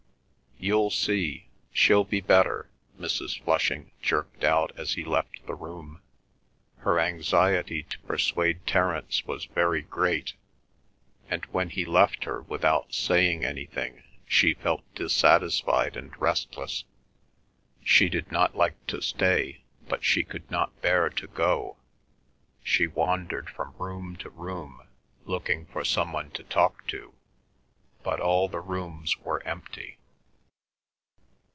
"You 0.63 0.91
see—she'll 0.91 2.03
be 2.03 2.21
better," 2.21 2.69
Mrs. 2.99 3.41
Flushing 3.41 3.89
jerked 3.99 4.43
out 4.43 4.71
as 4.77 4.93
he 4.93 5.03
left 5.03 5.43
the 5.47 5.55
room. 5.55 6.03
Her 6.81 6.99
anxiety 6.99 7.81
to 7.81 7.97
persuade 8.01 8.67
Terence 8.67 9.25
was 9.25 9.45
very 9.45 9.81
great, 9.81 10.33
and 11.31 11.43
when 11.45 11.71
he 11.71 11.83
left 11.83 12.25
her 12.25 12.43
without 12.43 12.93
saying 12.93 13.43
anything 13.43 14.03
she 14.27 14.53
felt 14.53 14.83
dissatisfied 14.93 15.97
and 15.97 16.15
restless; 16.21 16.83
she 17.83 18.07
did 18.07 18.31
not 18.31 18.55
like 18.55 18.85
to 18.85 19.01
stay, 19.01 19.63
but 19.89 20.03
she 20.03 20.23
could 20.23 20.51
not 20.51 20.79
bear 20.79 21.09
to 21.09 21.25
go. 21.25 21.77
She 22.63 22.85
wandered 22.85 23.49
from 23.49 23.73
room 23.79 24.15
to 24.17 24.29
room 24.29 24.83
looking 25.25 25.65
for 25.65 25.83
some 25.83 26.13
one 26.13 26.29
to 26.33 26.43
talk 26.43 26.85
to, 26.89 27.15
but 28.03 28.19
all 28.19 28.47
the 28.47 28.61
rooms 28.61 29.17
were 29.21 29.41
empty. 29.41 29.97